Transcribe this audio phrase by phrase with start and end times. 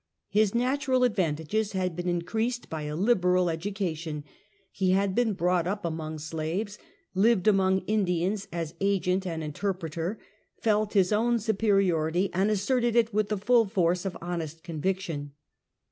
[0.29, 4.23] His nat ural advantages had been increased by a liberal educa tion;
[4.71, 6.79] he had been brought up among slaves,
[7.13, 10.17] lived among Indians as agent and interpreter,
[10.59, 15.33] felt his own superiority, and asserted it with the full force of hon est conviction.